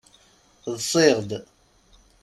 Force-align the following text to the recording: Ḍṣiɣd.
Ḍṣiɣd. 0.73 1.29